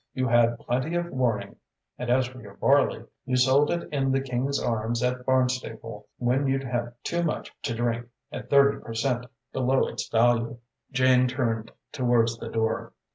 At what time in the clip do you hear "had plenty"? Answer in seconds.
0.27-0.95